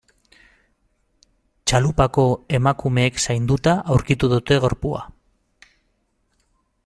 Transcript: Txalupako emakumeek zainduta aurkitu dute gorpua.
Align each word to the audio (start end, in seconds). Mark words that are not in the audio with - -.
Txalupako 1.71 2.23
emakumeek 2.59 3.21
zainduta 3.27 3.77
aurkitu 3.97 4.29
dute 4.33 4.59
gorpua. 4.67 5.07